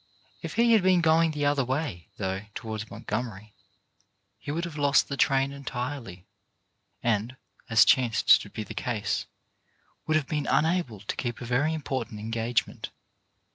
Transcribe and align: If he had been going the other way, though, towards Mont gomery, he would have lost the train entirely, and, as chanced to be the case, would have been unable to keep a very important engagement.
If 0.41 0.55
he 0.55 0.71
had 0.73 0.81
been 0.81 1.01
going 1.01 1.29
the 1.29 1.45
other 1.45 1.63
way, 1.63 2.09
though, 2.17 2.45
towards 2.55 2.89
Mont 2.89 3.05
gomery, 3.05 3.53
he 4.39 4.49
would 4.49 4.65
have 4.65 4.75
lost 4.79 5.09
the 5.09 5.15
train 5.15 5.51
entirely, 5.51 6.25
and, 7.03 7.37
as 7.69 7.85
chanced 7.85 8.41
to 8.41 8.49
be 8.49 8.63
the 8.63 8.73
case, 8.73 9.27
would 10.07 10.17
have 10.17 10.25
been 10.27 10.47
unable 10.47 11.01
to 11.01 11.15
keep 11.15 11.39
a 11.39 11.45
very 11.45 11.71
important 11.71 12.19
engagement. 12.19 12.89